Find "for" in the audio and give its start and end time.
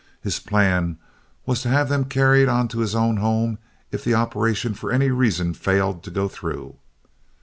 4.73-4.91